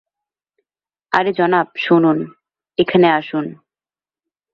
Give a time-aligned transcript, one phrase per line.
[1.11, 2.17] আরে জনাব শুনুন,
[2.77, 3.45] এখানে আসুন।